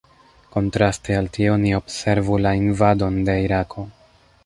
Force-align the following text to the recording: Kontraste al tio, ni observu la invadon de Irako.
Kontraste 0.55 1.17
al 1.19 1.29
tio, 1.37 1.59
ni 1.65 1.75
observu 1.81 2.41
la 2.47 2.57
invadon 2.65 3.25
de 3.29 3.41
Irako. 3.47 3.91